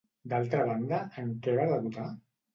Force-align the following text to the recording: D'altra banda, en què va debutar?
D'altra 0.31 0.63
banda, 0.69 1.03
en 1.25 1.29
què 1.45 1.55
va 1.61 1.69
debutar? 1.75 2.09